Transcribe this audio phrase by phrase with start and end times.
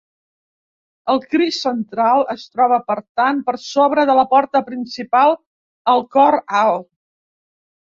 [1.13, 5.39] El Crist central es troba, per tant, per sobre de la porta principal
[5.97, 6.91] al cor alt.